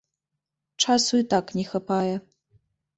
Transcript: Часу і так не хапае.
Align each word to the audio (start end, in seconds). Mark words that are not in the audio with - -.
Часу 0.87 1.21
і 1.25 1.29
так 1.37 1.55
не 1.61 1.69
хапае. 1.71 2.15